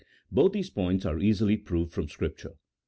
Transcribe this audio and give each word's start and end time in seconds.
Both 0.31 0.53
these 0.53 0.71
points 0.71 1.05
are 1.05 1.19
easily 1.19 1.57
proved 1.57 1.93
from 1.93 2.07
Scripture. 2.09 2.55